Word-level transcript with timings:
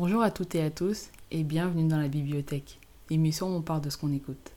Bonjour 0.00 0.22
à 0.22 0.30
toutes 0.30 0.54
et 0.54 0.62
à 0.62 0.70
tous 0.70 1.08
et 1.32 1.42
bienvenue 1.42 1.88
dans 1.88 1.98
la 1.98 2.06
bibliothèque, 2.06 2.78
émission 3.10 3.48
où 3.48 3.56
on 3.56 3.62
parle 3.62 3.80
de 3.80 3.90
ce 3.90 3.96
qu'on 3.96 4.12
écoute. 4.12 4.52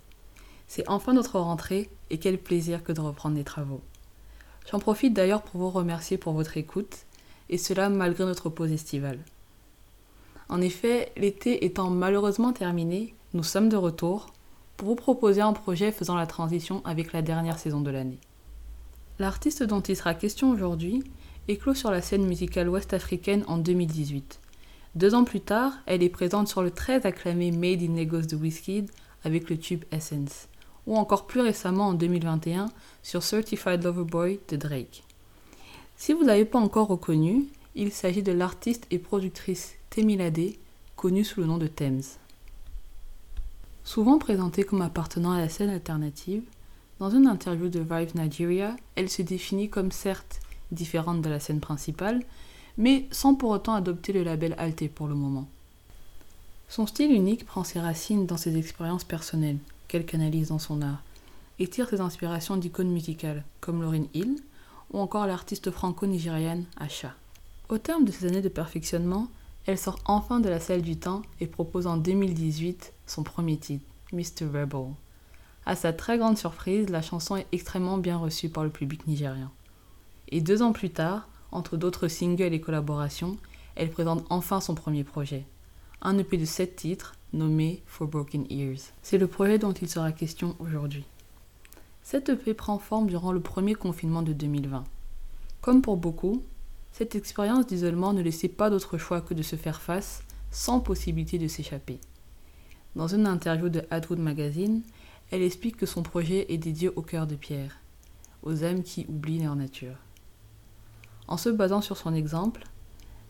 C'est 0.67 0.87
enfin 0.87 1.13
notre 1.13 1.39
rentrée 1.39 1.89
et 2.11 2.19
quel 2.19 2.37
plaisir 2.37 2.83
que 2.83 2.91
de 2.91 3.01
reprendre 3.01 3.35
les 3.37 3.43
travaux. 3.43 3.81
J'en 4.69 4.77
profite 4.77 5.15
d'ailleurs 5.15 5.41
pour 5.41 5.59
vous 5.59 5.71
remercier 5.71 6.19
pour 6.19 6.33
votre 6.33 6.57
écoute 6.57 7.07
et 7.49 7.57
cela 7.57 7.89
malgré 7.89 8.23
notre 8.23 8.49
pause 8.49 8.71
estivale. 8.71 9.17
En 10.47 10.61
effet, 10.61 11.11
l'été 11.17 11.65
étant 11.65 11.89
malheureusement 11.89 12.53
terminé, 12.53 13.15
nous 13.33 13.41
sommes 13.41 13.69
de 13.69 13.77
retour 13.77 14.27
pour 14.77 14.89
vous 14.89 14.95
proposer 14.95 15.41
un 15.41 15.53
projet 15.53 15.91
faisant 15.91 16.17
la 16.17 16.27
transition 16.27 16.83
avec 16.85 17.13
la 17.13 17.23
dernière 17.23 17.57
saison 17.57 17.81
de 17.81 17.89
l'année. 17.89 18.19
L'artiste 19.17 19.63
dont 19.63 19.81
il 19.81 19.95
sera 19.95 20.13
question 20.13 20.51
aujourd'hui 20.51 21.03
éclot 21.47 21.73
sur 21.73 21.89
la 21.89 22.03
scène 22.03 22.27
musicale 22.27 22.69
ouest-africaine 22.69 23.43
en 23.47 23.57
2018. 23.57 24.39
Deux 24.95 25.15
ans 25.15 25.23
plus 25.23 25.39
tard, 25.39 25.73
elle 25.85 26.03
est 26.03 26.09
présente 26.09 26.49
sur 26.49 26.61
le 26.61 26.71
très 26.71 27.05
acclamé 27.05 27.51
Made 27.51 27.81
in 27.81 27.95
Lagos 27.95 28.23
de 28.23 28.35
Wizkid 28.35 28.91
avec 29.23 29.49
le 29.49 29.57
tube 29.57 29.85
Essence, 29.91 30.49
ou 30.85 30.97
encore 30.97 31.27
plus 31.27 31.39
récemment 31.39 31.89
en 31.89 31.93
2021 31.93 32.65
sur 33.01 33.23
Certified 33.23 33.83
Lover 33.83 34.03
Boy 34.03 34.39
de 34.49 34.57
Drake. 34.57 35.03
Si 35.95 36.11
vous 36.11 36.23
ne 36.23 36.27
l'avez 36.27 36.43
pas 36.43 36.59
encore 36.59 36.87
reconnu, 36.87 37.45
il 37.73 37.91
s'agit 37.93 38.23
de 38.23 38.33
l'artiste 38.33 38.85
et 38.91 38.99
productrice 38.99 39.75
Temilade, 39.89 40.55
connue 40.97 41.23
sous 41.23 41.39
le 41.39 41.45
nom 41.47 41.57
de 41.57 41.67
Thames. 41.67 42.01
Souvent 43.85 44.17
présentée 44.17 44.63
comme 44.63 44.81
appartenant 44.81 45.31
à 45.31 45.39
la 45.39 45.47
scène 45.47 45.69
alternative, 45.69 46.43
dans 46.99 47.09
une 47.09 47.27
interview 47.27 47.69
de 47.69 47.79
Vive 47.79 48.15
Nigeria, 48.15 48.75
elle 48.95 49.09
se 49.09 49.21
définit 49.21 49.69
comme 49.69 49.91
certes 49.91 50.41
différente 50.71 51.21
de 51.21 51.29
la 51.29 51.39
scène 51.39 51.61
principale, 51.61 52.21
mais 52.77 53.07
sans 53.11 53.35
pour 53.35 53.49
autant 53.49 53.73
adopter 53.73 54.13
le 54.13 54.23
label 54.23 54.55
Alté 54.57 54.87
pour 54.87 55.07
le 55.07 55.15
moment. 55.15 55.47
Son 56.69 56.87
style 56.87 57.11
unique 57.11 57.45
prend 57.45 57.63
ses 57.63 57.79
racines 57.79 58.25
dans 58.25 58.37
ses 58.37 58.57
expériences 58.57 59.03
personnelles, 59.03 59.59
qu'elle 59.87 60.05
canalise 60.05 60.49
dans 60.49 60.59
son 60.59 60.81
art, 60.81 61.03
et 61.59 61.67
tire 61.67 61.89
ses 61.89 62.01
inspirations 62.01 62.57
d'icônes 62.57 62.91
musicales, 62.91 63.43
comme 63.59 63.81
Lauryn 63.81 64.05
Hill, 64.13 64.37
ou 64.91 64.99
encore 64.99 65.27
l'artiste 65.27 65.69
franco-nigériane 65.69 66.65
Asha. 66.77 67.13
Au 67.69 67.77
terme 67.77 68.05
de 68.05 68.11
ces 68.11 68.25
années 68.25 68.41
de 68.41 68.49
perfectionnement, 68.49 69.27
elle 69.65 69.77
sort 69.77 69.99
enfin 70.05 70.39
de 70.39 70.49
la 70.49 70.59
salle 70.59 70.81
du 70.81 70.97
temps 70.97 71.21
et 71.39 71.47
propose 71.47 71.87
en 71.87 71.97
2018 71.97 72.93
son 73.05 73.23
premier 73.23 73.57
titre, 73.57 73.85
Mr. 74.11 74.45
Rebel. 74.45 74.93
À 75.65 75.75
sa 75.75 75.93
très 75.93 76.17
grande 76.17 76.37
surprise, 76.37 76.89
la 76.89 77.01
chanson 77.01 77.35
est 77.35 77.47
extrêmement 77.51 77.97
bien 77.97 78.17
reçue 78.17 78.49
par 78.49 78.63
le 78.63 78.69
public 78.69 79.05
nigérien. 79.07 79.51
Et 80.29 80.41
deux 80.41 80.61
ans 80.61 80.71
plus 80.71 80.89
tard, 80.89 81.27
entre 81.51 81.77
d'autres 81.77 82.07
singles 82.07 82.53
et 82.53 82.61
collaborations, 82.61 83.37
elle 83.75 83.89
présente 83.89 84.25
enfin 84.29 84.61
son 84.61 84.75
premier 84.75 85.03
projet, 85.03 85.45
un 86.01 86.17
EP 86.17 86.37
de 86.37 86.45
sept 86.45 86.75
titres 86.75 87.15
nommé 87.33 87.81
For 87.85 88.07
Broken 88.07 88.45
Ears. 88.49 88.91
C'est 89.01 89.17
le 89.17 89.27
projet 89.27 89.57
dont 89.59 89.71
il 89.71 89.89
sera 89.89 90.11
question 90.11 90.55
aujourd'hui. 90.59 91.05
Cet 92.03 92.29
EP 92.29 92.53
prend 92.53 92.77
forme 92.79 93.07
durant 93.07 93.31
le 93.31 93.39
premier 93.39 93.75
confinement 93.75 94.21
de 94.21 94.33
2020. 94.33 94.83
Comme 95.61 95.81
pour 95.81 95.97
beaucoup, 95.97 96.41
cette 96.91 97.15
expérience 97.15 97.67
d'isolement 97.67 98.13
ne 98.13 98.21
laissait 98.21 98.49
pas 98.49 98.69
d'autre 98.69 98.97
choix 98.97 99.21
que 99.21 99.33
de 99.33 99.43
se 99.43 99.55
faire 99.55 99.81
face 99.81 100.23
sans 100.51 100.79
possibilité 100.79 101.37
de 101.37 101.47
s'échapper. 101.47 101.99
Dans 102.95 103.07
une 103.07 103.25
interview 103.25 103.69
de 103.69 103.83
Atwood 103.89 104.19
Magazine, 104.19 104.81
elle 105.31 105.43
explique 105.43 105.77
que 105.77 105.85
son 105.85 106.03
projet 106.03 106.51
est 106.51 106.57
dédié 106.57 106.89
au 106.89 107.01
cœur 107.01 107.25
de 107.25 107.35
pierre, 107.35 107.79
aux 108.43 108.65
âmes 108.65 108.83
qui 108.83 109.05
oublient 109.07 109.43
leur 109.43 109.55
nature. 109.55 109.95
En 111.31 111.37
se 111.37 111.47
basant 111.47 111.79
sur 111.79 111.95
son 111.95 112.13
exemple, 112.13 112.65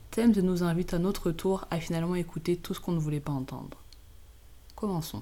Thames 0.09 0.33
nous 0.41 0.63
invite 0.63 0.95
à 0.95 0.97
notre 0.97 1.29
tour 1.29 1.67
à 1.69 1.79
finalement 1.79 2.15
écouter 2.15 2.57
tout 2.57 2.73
ce 2.73 2.79
qu'on 2.79 2.93
ne 2.93 2.99
voulait 2.99 3.19
pas 3.19 3.31
entendre. 3.31 3.77
Commençons. 4.75 5.21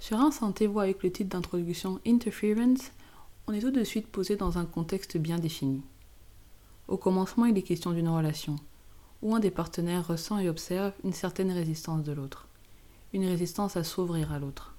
Sur 0.00 0.20
un 0.20 0.30
synthé-voix 0.30 0.84
avec 0.84 1.02
le 1.02 1.12
titre 1.12 1.28
d'introduction 1.28 2.00
Interference, 2.06 2.92
on 3.46 3.52
est 3.52 3.60
tout 3.60 3.72
de 3.72 3.84
suite 3.84 4.06
posé 4.06 4.36
dans 4.36 4.56
un 4.56 4.64
contexte 4.64 5.18
bien 5.18 5.38
défini. 5.38 5.82
Au 6.88 6.96
commencement, 6.96 7.44
il 7.44 7.58
est 7.58 7.62
question 7.62 7.90
d'une 7.90 8.08
relation, 8.08 8.56
où 9.20 9.34
un 9.34 9.40
des 9.40 9.50
partenaires 9.50 10.06
ressent 10.06 10.38
et 10.38 10.48
observe 10.48 10.94
une 11.04 11.12
certaine 11.12 11.52
résistance 11.52 12.02
de 12.04 12.12
l'autre, 12.12 12.48
une 13.14 13.26
résistance 13.26 13.76
à 13.76 13.84
s'ouvrir 13.84 14.32
à 14.32 14.40
l'autre. 14.40 14.74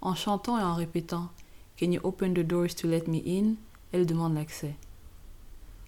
En 0.00 0.14
chantant 0.14 0.56
et 0.56 0.62
en 0.62 0.74
répétant 0.74 1.30
Can 1.78 1.90
you 1.90 2.00
open 2.04 2.32
the 2.32 2.46
doors 2.46 2.76
to 2.76 2.86
let 2.86 3.08
me 3.08 3.20
in? 3.26 3.54
Elle 3.92 4.06
demande 4.06 4.34
l'accès. 4.34 4.76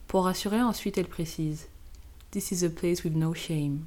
Pour 0.08 0.24
rassurer, 0.24 0.60
ensuite, 0.60 0.98
elle 0.98 1.06
précise 1.06 1.68
This 2.32 2.50
is 2.50 2.64
a 2.64 2.68
place 2.68 3.04
with 3.04 3.14
no 3.14 3.32
shame. 3.32 3.84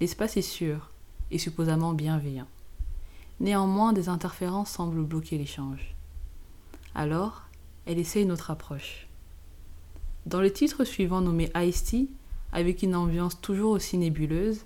L'espace 0.00 0.36
est 0.36 0.42
sûr 0.42 0.90
et 1.32 1.38
supposément 1.38 1.92
bienveillant. 1.92 2.46
Néanmoins, 3.40 3.92
des 3.92 4.08
interférences 4.08 4.70
semblent 4.70 5.02
bloquer 5.02 5.38
l'échange. 5.38 5.96
Alors, 6.94 7.42
elle 7.84 7.98
essaie 7.98 8.22
une 8.22 8.30
autre 8.30 8.52
approche. 8.52 9.08
Dans 10.26 10.40
le 10.40 10.52
titre 10.52 10.84
suivant 10.84 11.20
nommé 11.20 11.50
Ice-T, 11.56 12.06
avec 12.52 12.84
une 12.84 12.94
ambiance 12.94 13.40
toujours 13.40 13.72
aussi 13.72 13.98
nébuleuse, 13.98 14.64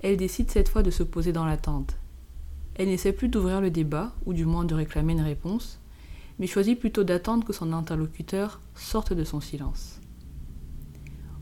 elle 0.00 0.16
décide 0.16 0.50
cette 0.50 0.68
fois 0.68 0.82
de 0.82 0.90
se 0.90 1.02
poser 1.02 1.32
dans 1.32 1.44
l'attente. 1.44 1.96
Elle 2.74 2.88
n'essaie 2.88 3.12
plus 3.12 3.28
d'ouvrir 3.28 3.60
le 3.60 3.70
débat, 3.70 4.12
ou 4.26 4.32
du 4.32 4.44
moins 4.44 4.64
de 4.64 4.74
réclamer 4.74 5.12
une 5.12 5.20
réponse, 5.20 5.80
mais 6.38 6.46
choisit 6.46 6.78
plutôt 6.78 7.04
d'attendre 7.04 7.44
que 7.44 7.52
son 7.52 7.72
interlocuteur 7.72 8.60
sorte 8.74 9.12
de 9.12 9.24
son 9.24 9.40
silence. 9.40 10.00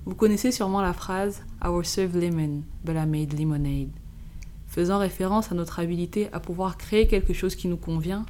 Vous 0.06 0.14
connaissez 0.14 0.52
sûrement 0.52 0.80
la 0.80 0.92
phrase 0.92 1.42
Our 1.64 1.84
serve 1.84 2.16
lemon, 2.18 2.62
but 2.84 2.96
I 2.96 3.06
made 3.06 3.38
lemonade 3.38 3.90
faisant 4.66 4.98
référence 4.98 5.50
à 5.50 5.54
notre 5.54 5.78
habilité 5.78 6.28
à 6.32 6.40
pouvoir 6.40 6.76
créer 6.76 7.06
quelque 7.06 7.32
chose 7.32 7.54
qui 7.54 7.68
nous 7.68 7.76
convient 7.76 8.26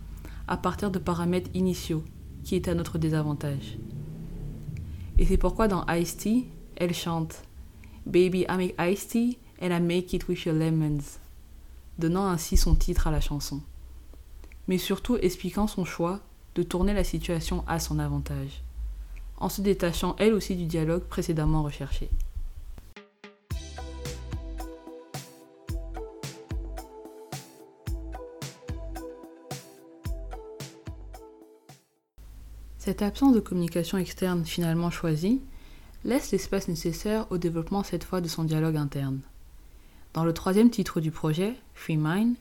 à 0.46 0.56
partir 0.56 0.90
de 0.90 0.98
paramètres 0.98 1.50
initiaux 1.54 2.04
qui 2.44 2.54
étaient 2.54 2.70
à 2.70 2.74
notre 2.74 2.98
désavantage. 2.98 3.78
Et 5.18 5.26
c'est 5.26 5.38
pourquoi 5.38 5.66
dans 5.66 5.84
Ice 5.88 6.16
Tea, 6.16 6.46
elle 6.76 6.94
chante 6.94 7.42
Baby, 8.06 8.46
I 8.48 8.56
make 8.56 8.74
iced 8.78 9.08
tea 9.08 9.38
and 9.60 9.72
I 9.72 9.80
make 9.80 10.14
it 10.14 10.28
with 10.28 10.44
your 10.44 10.54
lemons, 10.54 11.18
donnant 11.98 12.28
ainsi 12.28 12.56
son 12.56 12.74
titre 12.74 13.06
à 13.06 13.10
la 13.10 13.20
chanson, 13.20 13.60
mais 14.68 14.78
surtout 14.78 15.16
expliquant 15.16 15.66
son 15.66 15.84
choix 15.84 16.20
de 16.54 16.62
tourner 16.62 16.94
la 16.94 17.04
situation 17.04 17.64
à 17.66 17.78
son 17.78 17.98
avantage, 17.98 18.62
en 19.38 19.48
se 19.48 19.60
détachant 19.60 20.16
elle 20.18 20.34
aussi 20.34 20.56
du 20.56 20.66
dialogue 20.66 21.04
précédemment 21.04 21.62
recherché. 21.62 22.10
Cette 32.78 33.02
absence 33.02 33.34
de 33.34 33.40
communication 33.40 33.98
externe 33.98 34.44
finalement 34.44 34.92
choisie 34.92 35.42
laisse 36.04 36.30
l'espace 36.30 36.68
nécessaire 36.68 37.26
au 37.30 37.36
développement 37.36 37.82
cette 37.82 38.04
fois 38.04 38.20
de 38.20 38.28
son 38.28 38.44
dialogue 38.44 38.76
interne. 38.76 39.22
Dans 40.16 40.24
le 40.24 40.32
troisième 40.32 40.70
titre 40.70 40.98
du 41.00 41.10
projet, 41.10 41.56
Free 41.74 41.98
Mind, 41.98 42.36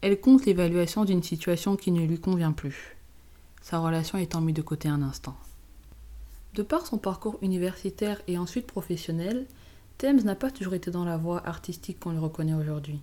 elle 0.00 0.20
compte 0.20 0.44
l'évaluation 0.44 1.04
d'une 1.04 1.22
situation 1.22 1.76
qui 1.76 1.92
ne 1.92 2.04
lui 2.04 2.18
convient 2.18 2.50
plus, 2.50 2.96
sa 3.60 3.78
relation 3.78 4.18
étant 4.18 4.40
mise 4.40 4.56
de 4.56 4.60
côté 4.60 4.88
un 4.88 5.02
instant. 5.02 5.36
De 6.54 6.64
par 6.64 6.84
son 6.84 6.98
parcours 6.98 7.38
universitaire 7.40 8.20
et 8.26 8.38
ensuite 8.38 8.66
professionnel, 8.66 9.46
Thames 9.98 10.22
n'a 10.22 10.34
pas 10.34 10.50
toujours 10.50 10.74
été 10.74 10.90
dans 10.90 11.04
la 11.04 11.16
voie 11.16 11.46
artistique 11.46 12.00
qu'on 12.00 12.10
lui 12.10 12.18
reconnaît 12.18 12.54
aujourd'hui. 12.54 12.98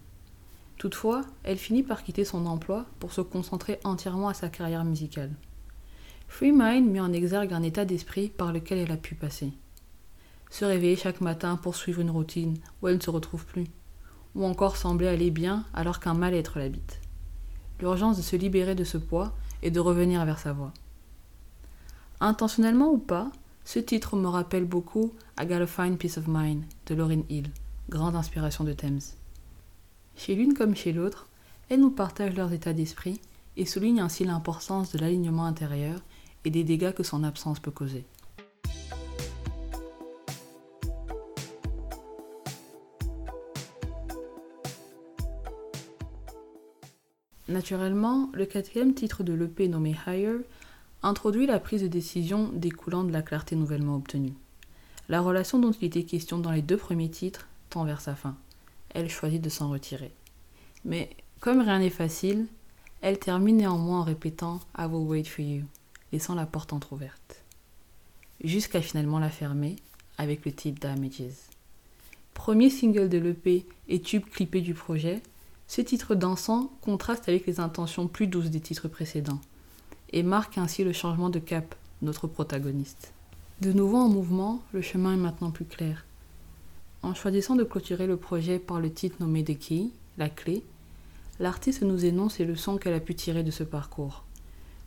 Toutefois, 0.77 1.21
elle 1.43 1.57
finit 1.57 1.83
par 1.83 2.03
quitter 2.03 2.25
son 2.25 2.45
emploi 2.45 2.87
pour 2.99 3.13
se 3.13 3.21
concentrer 3.21 3.79
entièrement 3.85 4.27
à 4.27 4.33
sa 4.33 4.49
carrière 4.49 4.83
musicale. 4.83 5.31
Free 6.27 6.51
Mind 6.51 6.91
met 6.91 6.99
en 6.99 7.13
exergue 7.13 7.53
un 7.53 7.63
état 7.63 7.85
d'esprit 7.85 8.27
par 8.27 8.51
lequel 8.51 8.79
elle 8.79 8.91
a 8.91 8.97
pu 8.97 9.15
passer. 9.15 9.53
Se 10.49 10.65
réveiller 10.65 10.97
chaque 10.97 11.21
matin 11.21 11.55
pour 11.55 11.77
suivre 11.77 12.01
une 12.01 12.11
routine 12.11 12.57
où 12.81 12.89
elle 12.89 12.97
ne 12.97 13.01
se 13.01 13.11
retrouve 13.11 13.45
plus, 13.45 13.67
ou 14.35 14.45
encore 14.45 14.77
sembler 14.77 15.07
aller 15.07 15.31
bien 15.31 15.65
alors 15.73 15.99
qu'un 15.99 16.13
mal-être 16.13 16.59
l'habite. 16.59 16.99
L'urgence 17.79 18.17
de 18.17 18.21
se 18.21 18.35
libérer 18.35 18.75
de 18.75 18.83
ce 18.83 18.97
poids 18.97 19.33
et 19.61 19.71
de 19.71 19.79
revenir 19.79 20.25
vers 20.25 20.39
sa 20.39 20.53
voix. 20.53 20.73
Intentionnellement 22.19 22.91
ou 22.91 22.97
pas, 22.97 23.31
ce 23.65 23.79
titre 23.79 24.15
me 24.15 24.27
rappelle 24.27 24.65
beaucoup 24.65 25.13
I 25.39 25.45
Got 25.45 25.61
a 25.61 25.67
Fine 25.67 25.97
Peace 25.97 26.17
of 26.17 26.27
Mind 26.27 26.63
de 26.87 26.95
Lauryn 26.95 27.23
Hill, 27.29 27.49
grande 27.89 28.15
inspiration 28.15 28.63
de 28.63 28.73
Thames. 28.73 28.99
Chez 30.15 30.35
l'une 30.35 30.53
comme 30.53 30.75
chez 30.75 30.91
l'autre, 30.91 31.27
elles 31.69 31.79
nous 31.79 31.91
partagent 31.91 32.35
leurs 32.35 32.51
états 32.51 32.73
d'esprit 32.73 33.21
et 33.57 33.65
soulignent 33.65 34.01
ainsi 34.01 34.25
l'importance 34.25 34.91
de 34.91 34.99
l'alignement 34.99 35.45
intérieur 35.45 36.01
et 36.45 36.49
des 36.49 36.63
dégâts 36.63 36.93
que 36.93 37.03
son 37.03 37.23
absence 37.23 37.59
peut 37.59 37.71
causer. 37.71 38.05
Naturellement, 47.49 48.29
le 48.33 48.45
quatrième 48.45 48.93
titre 48.93 49.23
de 49.23 49.33
l'EP 49.33 49.67
nommé 49.67 49.95
Higher 50.05 50.37
introduit 51.01 51.47
la 51.47 51.59
prise 51.59 51.81
de 51.81 51.87
décision 51.87 52.51
découlant 52.53 53.03
de 53.03 53.11
la 53.11 53.23
clarté 53.23 53.55
nouvellement 53.55 53.95
obtenue. 53.95 54.35
La 55.09 55.19
relation 55.19 55.57
dont 55.57 55.71
il 55.71 55.85
était 55.85 56.03
question 56.03 56.37
dans 56.37 56.51
les 56.51 56.61
deux 56.61 56.77
premiers 56.77 57.09
titres 57.09 57.47
tend 57.71 57.85
vers 57.85 58.01
sa 58.01 58.13
fin. 58.13 58.37
Elle 58.93 59.09
choisit 59.09 59.41
de 59.41 59.49
s'en 59.49 59.71
retirer. 59.71 60.11
Mais 60.85 61.09
comme 61.39 61.61
rien 61.61 61.79
n'est 61.79 61.89
facile, 61.89 62.45
elle 63.01 63.17
termine 63.17 63.57
néanmoins 63.57 64.01
en 64.01 64.03
répétant 64.03 64.59
I 64.77 64.85
will 64.85 65.07
wait 65.07 65.23
for 65.23 65.43
you, 65.43 65.63
laissant 66.13 66.35
la 66.35 66.45
porte 66.45 66.71
entr'ouverte. 66.71 67.43
Jusqu'à 68.43 68.83
finalement 68.83 69.17
la 69.17 69.31
fermer 69.31 69.77
avec 70.19 70.45
le 70.45 70.51
titre 70.51 70.81
Damages. 70.81 71.33
Premier 72.35 72.69
single 72.69 73.09
de 73.09 73.17
l'EP 73.17 73.65
et 73.87 74.01
tube 74.01 74.25
clippé 74.25 74.61
du 74.61 74.75
projet, 74.75 75.23
ce 75.69 75.81
titre 75.81 76.15
dansant 76.15 76.71
contraste 76.81 77.29
avec 77.29 77.45
les 77.45 77.59
intentions 77.59 78.07
plus 78.07 78.25
douces 78.25 78.49
des 78.49 78.59
titres 78.59 78.87
précédents 78.87 79.39
et 80.11 80.23
marque 80.23 80.57
ainsi 80.57 80.83
le 80.83 80.93
changement 80.93 81.29
de 81.29 81.37
cap 81.37 81.75
notre 82.01 82.25
protagoniste. 82.25 83.13
De 83.61 83.71
nouveau 83.71 83.97
en 83.97 84.09
mouvement, 84.09 84.63
le 84.73 84.81
chemin 84.81 85.13
est 85.13 85.17
maintenant 85.17 85.51
plus 85.51 85.65
clair. 85.65 86.05
En 87.03 87.13
choisissant 87.13 87.55
de 87.55 87.63
clôturer 87.63 88.07
le 88.07 88.17
projet 88.17 88.57
par 88.57 88.79
le 88.79 88.91
titre 88.91 89.17
nommé 89.19 89.43
The 89.43 89.59
Key, 89.59 89.89
la 90.17 90.27
clé, 90.27 90.63
l'artiste 91.39 91.83
nous 91.83 92.03
énonce 92.03 92.39
les 92.39 92.45
leçons 92.45 92.77
qu'elle 92.77 92.95
a 92.95 92.99
pu 92.99 93.13
tirer 93.13 93.43
de 93.43 93.51
ce 93.51 93.63
parcours. 93.63 94.23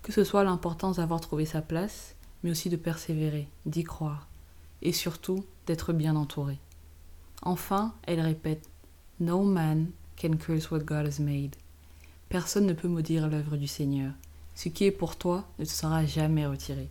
Que 0.03 0.11
ce 0.11 0.25
soit 0.25 0.43
l'importance 0.43 0.97
d'avoir 0.97 1.21
trouvé 1.21 1.47
sa 1.47 1.63
place, 1.63 2.17
mais 2.43 2.51
aussi 2.51 2.71
de 2.71 2.77
persévérer, 2.77 3.47
d'y 3.67 3.85
croire, 3.85 4.27
et 4.83 4.93
surtout 4.93 5.45
d'être 5.69 5.93
bien 5.93 6.17
entouré. 6.17 6.59
Enfin, 7.43 7.95
elle 8.03 8.21
répète 8.21 8.69
No 9.21 9.45
man 9.45 9.87
can 10.17 10.37
curse 10.37 10.71
what 10.71 10.81
God 10.81 11.07
has 11.07 11.23
made. 11.23 11.57
Personne 12.29 12.67
ne 12.67 12.73
peut 12.73 12.89
maudire 12.89 13.29
l'œuvre 13.29 13.57
du 13.57 13.67
Seigneur. 13.67 14.13
Ce 14.55 14.69
qui 14.69 14.85
est 14.85 14.91
pour 14.91 15.17
toi 15.17 15.47
ne 15.59 15.65
te 15.65 15.71
sera 15.71 16.05
jamais 16.07 16.47
retiré. 16.47 16.89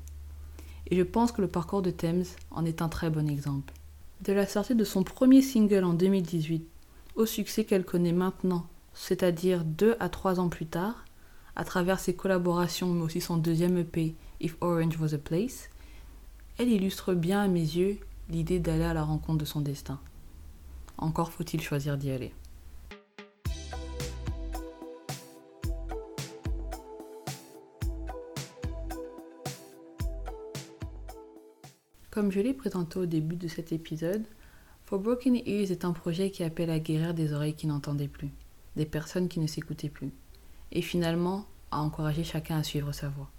Et 0.88 0.98
je 0.98 1.04
pense 1.04 1.32
que 1.32 1.42
le 1.42 1.48
parcours 1.48 1.82
de 1.82 1.92
Thames 1.92 2.26
en 2.52 2.66
est 2.66 2.82
un 2.82 2.90
très 2.90 3.10
bon 3.10 3.30
exemple. 3.30 3.74
De 4.22 4.34
la 4.34 4.46
sortie 4.46 4.76
de 4.76 4.84
son 4.84 5.04
premier 5.04 5.42
single 5.42 5.84
en 5.84 5.94
2018 5.94 6.68
au 7.16 7.26
succès 7.26 7.66
qu'elle 7.66 7.86
connaît 7.86 8.12
maintenant, 8.12 8.68
c'est-à-dire 8.94 9.64
deux 9.64 9.96
à 10.00 10.10
trois 10.10 10.40
ans 10.40 10.50
plus 10.50 10.66
tard, 10.66 11.06
à 11.56 11.64
travers 11.64 12.00
ses 12.00 12.16
collaborations 12.16 12.94
mais 12.94 13.04
aussi 13.04 13.22
son 13.22 13.38
deuxième 13.38 13.78
EP 13.78 14.16
If 14.40 14.56
Orange 14.62 14.98
Was 15.00 15.14
a 15.14 15.18
Place, 15.18 15.70
elle 16.58 16.70
illustre 16.70 17.14
bien 17.14 17.42
à 17.42 17.48
mes 17.48 17.60
yeux 17.60 17.98
l'idée 18.30 18.60
d'aller 18.60 18.84
à 18.84 18.94
la 18.94 19.04
rencontre 19.04 19.40
de 19.40 19.46
son 19.46 19.62
destin. 19.62 20.00
Encore 20.98 21.32
faut-il 21.32 21.62
choisir 21.62 21.98
d'y 21.98 22.12
aller. 22.12 22.34
Comme 32.12 32.30
je 32.30 32.42
l'ai 32.42 32.54
présenté 32.54 33.00
au 33.00 33.06
début 33.06 33.38
de 33.38 33.48
cet 33.48 33.72
épisode, 33.72 34.26
For 34.84 35.00
Broken 35.00 35.38
Ears 35.46 35.72
est 35.72 35.86
un 35.86 35.94
projet 35.94 36.30
qui 36.30 36.44
appelle 36.44 36.70
à 36.70 36.78
guérir 36.78 37.14
des 37.14 37.32
oreilles 37.32 37.56
qui 37.56 37.68
n'entendaient 37.68 38.10
plus, 38.10 38.32
des 38.76 38.86
personnes 38.86 39.30
qui 39.30 39.40
ne 39.40 39.48
s'écoutaient 39.48 39.88
plus, 39.88 40.12
et 40.74 40.82
finalement 40.82 41.46
à 41.72 41.80
encourager 41.80 42.26
chacun 42.26 42.58
à 42.58 42.64
suivre 42.64 42.92
sa 42.92 43.08
voie. 43.08 43.32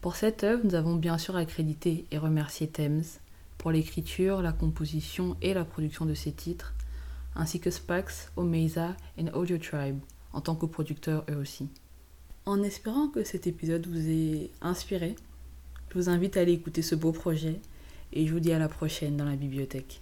Pour 0.00 0.16
cette 0.16 0.44
œuvre, 0.44 0.64
nous 0.64 0.76
avons 0.76 0.96
bien 0.96 1.18
sûr 1.18 1.36
accrédité 1.36 2.06
et 2.10 2.16
remercié 2.16 2.68
Thames 2.68 3.04
pour 3.58 3.70
l'écriture, 3.70 4.40
la 4.40 4.52
composition 4.52 5.36
et 5.42 5.52
la 5.52 5.66
production 5.66 6.06
de 6.06 6.14
ces 6.14 6.32
titres, 6.32 6.72
ainsi 7.34 7.60
que 7.60 7.70
Spax, 7.70 8.32
Omeza 8.36 8.96
et 9.18 9.30
Audio 9.32 9.58
Tribe 9.58 9.98
en 10.32 10.40
tant 10.40 10.54
que 10.54 10.64
producteurs 10.64 11.26
eux 11.30 11.36
aussi. 11.36 11.68
En 12.46 12.62
espérant 12.62 13.08
que 13.08 13.24
cet 13.24 13.46
épisode 13.46 13.86
vous 13.86 14.08
ait 14.08 14.52
inspiré, 14.62 15.16
je 15.90 15.98
vous 15.98 16.08
invite 16.08 16.36
à 16.36 16.40
aller 16.40 16.52
écouter 16.52 16.82
ce 16.82 16.94
beau 16.94 17.12
projet 17.12 17.60
et 18.12 18.26
je 18.26 18.32
vous 18.32 18.40
dis 18.40 18.52
à 18.52 18.58
la 18.58 18.68
prochaine 18.68 19.16
dans 19.16 19.24
la 19.24 19.36
bibliothèque. 19.36 20.00